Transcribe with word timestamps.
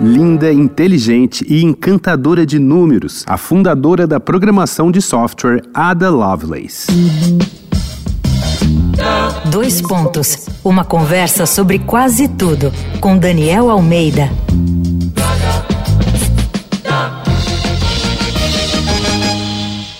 linda, 0.00 0.52
inteligente 0.52 1.44
e 1.48 1.62
encantadora 1.62 2.44
de 2.44 2.58
números, 2.58 3.24
a 3.26 3.36
fundadora 3.36 4.06
da 4.06 4.20
programação 4.20 4.90
de 4.90 5.00
software 5.00 5.62
Ada 5.72 6.10
Lovelace. 6.10 6.86
Dois 9.50 9.80
pontos. 9.80 10.48
Uma 10.64 10.84
conversa 10.84 11.46
sobre 11.46 11.78
quase 11.78 12.28
tudo 12.28 12.72
com 13.00 13.16
Daniel 13.16 13.70
Almeida. 13.70 14.30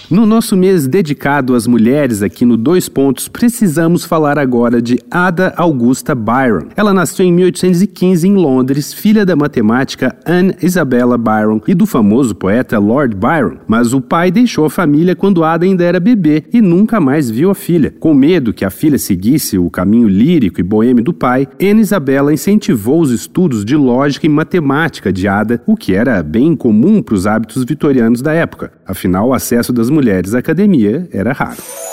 No 0.08 0.24
nosso 0.24 0.56
mês 0.56 0.86
dedicado 0.86 1.52
às 1.52 1.66
mulheres 1.66 2.22
aqui 2.22 2.44
no 2.44 2.56
Dois 2.56 2.88
Pontos, 2.88 3.26
precisamos 3.26 4.04
falar 4.04 4.38
agora 4.38 4.80
de 4.80 5.00
Ada 5.10 5.52
Augusta 5.56 6.14
Byron. 6.14 6.68
Ela 6.76 6.94
nasceu 6.94 7.26
em 7.26 7.32
1815 7.32 8.28
em 8.28 8.34
Londres, 8.34 8.94
filha 8.94 9.26
da 9.26 9.34
matemática 9.34 10.16
Anne 10.24 10.54
Isabella 10.62 11.18
Byron 11.18 11.60
e 11.66 11.74
do 11.74 11.86
famoso 11.86 12.36
poeta 12.36 12.78
Lord 12.78 13.16
Byron. 13.16 13.56
Mas 13.66 13.92
o 13.92 14.00
pai 14.00 14.30
deixou 14.30 14.66
a 14.66 14.70
família 14.70 15.16
quando 15.16 15.42
Ada 15.42 15.64
ainda 15.64 15.82
era 15.82 15.98
bebê 15.98 16.44
e 16.52 16.62
nunca 16.62 17.00
mais 17.00 17.28
viu 17.28 17.50
a 17.50 17.54
filha. 17.54 17.92
Com 17.98 18.14
medo 18.14 18.54
que 18.54 18.64
a 18.64 18.70
filha 18.70 18.98
seguisse 18.98 19.58
o 19.58 19.68
caminho 19.68 20.06
lírico 20.06 20.60
e 20.60 20.62
boêmio 20.62 21.02
do 21.02 21.12
pai, 21.12 21.48
Anne 21.60 21.80
Isabella 21.80 22.32
incentivou 22.32 23.00
os 23.00 23.10
estudos 23.10 23.64
de 23.64 23.74
lógica 23.74 24.24
e 24.24 24.28
matemática 24.28 25.12
de 25.12 25.26
Ada, 25.26 25.60
o 25.66 25.76
que 25.76 25.94
era 25.94 26.22
bem 26.22 26.54
comum 26.54 27.02
para 27.02 27.16
os 27.16 27.26
hábitos 27.26 27.64
vitorianos 27.64 28.22
da 28.22 28.32
época. 28.32 28.70
Afinal, 28.86 29.30
o 29.30 29.34
acesso 29.34 29.72
das 29.72 29.90
mulheres 29.96 30.34
à 30.34 30.38
academia 30.38 31.08
era 31.10 31.32
raro. 31.32 31.85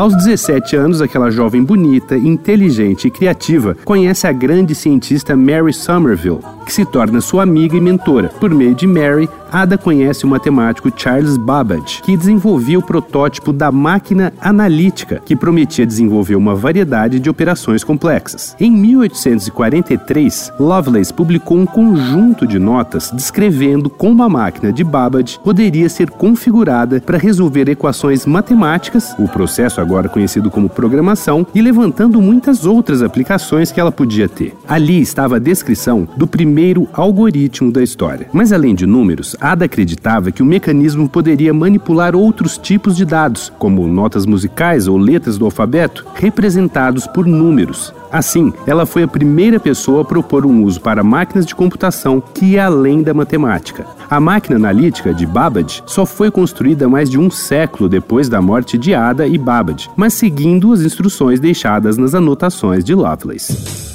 Aos 0.00 0.16
17 0.16 0.76
anos, 0.76 1.02
aquela 1.02 1.30
jovem 1.30 1.62
bonita, 1.62 2.16
inteligente 2.16 3.06
e 3.06 3.10
criativa 3.10 3.76
conhece 3.84 4.26
a 4.26 4.32
grande 4.32 4.74
cientista 4.74 5.36
Mary 5.36 5.74
Somerville, 5.74 6.40
que 6.64 6.72
se 6.72 6.86
torna 6.86 7.20
sua 7.20 7.42
amiga 7.42 7.76
e 7.76 7.80
mentora. 7.82 8.28
Por 8.40 8.48
meio 8.48 8.74
de 8.74 8.86
Mary, 8.86 9.28
Ada 9.52 9.76
conhece 9.76 10.24
o 10.24 10.28
matemático 10.28 10.92
Charles 10.94 11.36
Babbage, 11.36 12.02
que 12.02 12.16
desenvolvia 12.16 12.78
o 12.78 12.82
protótipo 12.82 13.52
da 13.52 13.72
máquina 13.72 14.32
analítica, 14.40 15.20
que 15.24 15.34
prometia 15.34 15.84
desenvolver 15.84 16.36
uma 16.36 16.54
variedade 16.54 17.18
de 17.18 17.28
operações 17.28 17.82
complexas. 17.82 18.54
Em 18.60 18.70
1843, 18.70 20.52
Lovelace 20.58 21.12
publicou 21.12 21.58
um 21.58 21.66
conjunto 21.66 22.46
de 22.46 22.60
notas 22.60 23.10
descrevendo 23.10 23.90
como 23.90 24.22
a 24.22 24.28
máquina 24.28 24.72
de 24.72 24.84
Babbage 24.84 25.40
poderia 25.42 25.88
ser 25.88 26.10
configurada 26.10 27.00
para 27.00 27.18
resolver 27.18 27.68
equações 27.68 28.24
matemáticas, 28.24 29.14
o 29.18 29.26
processo 29.26 29.80
agora 29.90 30.08
conhecido 30.08 30.50
como 30.50 30.68
programação, 30.68 31.44
e 31.52 31.60
levantando 31.60 32.22
muitas 32.22 32.64
outras 32.64 33.02
aplicações 33.02 33.72
que 33.72 33.80
ela 33.80 33.90
podia 33.90 34.28
ter. 34.28 34.54
Ali 34.68 35.00
estava 35.00 35.36
a 35.36 35.38
descrição 35.40 36.08
do 36.16 36.28
primeiro 36.28 36.88
algoritmo 36.92 37.72
da 37.72 37.82
história. 37.82 38.28
Mas 38.32 38.52
além 38.52 38.74
de 38.74 38.86
números, 38.86 39.34
Ada 39.40 39.64
acreditava 39.64 40.30
que 40.30 40.42
o 40.42 40.46
mecanismo 40.46 41.08
poderia 41.08 41.52
manipular 41.52 42.14
outros 42.14 42.56
tipos 42.56 42.96
de 42.96 43.04
dados, 43.04 43.52
como 43.58 43.86
notas 43.88 44.26
musicais 44.26 44.86
ou 44.86 44.96
letras 44.96 45.36
do 45.36 45.44
alfabeto, 45.44 46.06
representados 46.14 47.06
por 47.08 47.26
números. 47.26 47.92
Assim, 48.12 48.52
ela 48.66 48.84
foi 48.84 49.04
a 49.04 49.08
primeira 49.08 49.60
pessoa 49.60 50.02
a 50.02 50.04
propor 50.04 50.44
um 50.44 50.64
uso 50.64 50.80
para 50.80 51.04
máquinas 51.04 51.46
de 51.46 51.54
computação 51.54 52.20
que 52.20 52.44
ia 52.44 52.66
além 52.66 53.02
da 53.02 53.14
matemática. 53.14 53.86
A 54.08 54.18
máquina 54.18 54.56
analítica 54.56 55.14
de 55.14 55.24
Babbage 55.24 55.82
só 55.86 56.04
foi 56.04 56.30
construída 56.30 56.88
mais 56.88 57.08
de 57.08 57.18
um 57.18 57.30
século 57.30 57.88
depois 57.88 58.28
da 58.28 58.42
morte 58.42 58.76
de 58.76 58.94
Ada 58.94 59.26
e 59.26 59.38
Babbage, 59.38 59.88
mas 59.96 60.14
seguindo 60.14 60.72
as 60.72 60.80
instruções 60.80 61.38
deixadas 61.38 61.96
nas 61.96 62.14
anotações 62.14 62.84
de 62.84 62.94
Lovelace. 62.94 63.90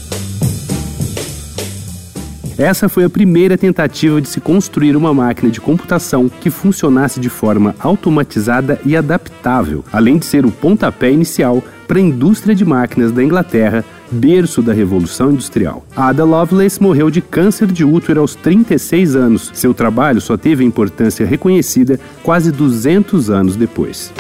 Essa 2.57 2.87
foi 2.87 3.03
a 3.03 3.09
primeira 3.09 3.57
tentativa 3.57 4.21
de 4.21 4.29
se 4.29 4.39
construir 4.39 4.95
uma 4.95 5.13
máquina 5.13 5.51
de 5.51 5.59
computação 5.59 6.29
que 6.29 6.49
funcionasse 6.49 7.19
de 7.19 7.27
forma 7.27 7.75
automatizada 7.79 8.79
e 8.85 8.95
adaptável, 8.95 9.83
além 9.91 10.17
de 10.17 10.25
ser 10.25 10.45
o 10.45 10.51
pontapé 10.51 11.11
inicial 11.11 11.61
para 11.85 11.97
a 11.97 12.01
indústria 12.01 12.55
de 12.55 12.63
máquinas 12.63 13.11
da 13.11 13.21
Inglaterra, 13.21 13.83
berço 14.11 14.61
da 14.61 14.73
Revolução 14.73 15.31
Industrial. 15.31 15.85
Ada 15.95 16.23
Lovelace 16.23 16.81
morreu 16.81 17.09
de 17.09 17.21
câncer 17.21 17.67
de 17.71 17.83
útero 17.83 18.21
aos 18.21 18.35
36 18.35 19.15
anos. 19.15 19.51
Seu 19.53 19.73
trabalho 19.73 20.21
só 20.21 20.37
teve 20.37 20.63
importância 20.63 21.25
reconhecida 21.25 21.99
quase 22.23 22.51
200 22.51 23.29
anos 23.29 23.55
depois. 23.55 24.11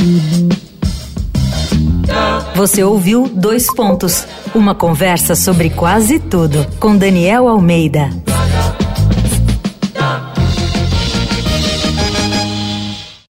Você 2.55 2.83
ouviu 2.83 3.27
Dois 3.27 3.67
Pontos 3.73 4.25
uma 4.53 4.73
conversa 4.73 5.35
sobre 5.35 5.69
quase 5.69 6.19
tudo 6.19 6.65
com 6.79 6.97
Daniel 6.97 7.47
Almeida. 7.47 8.09